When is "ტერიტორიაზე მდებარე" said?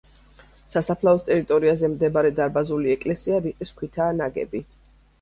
1.27-2.33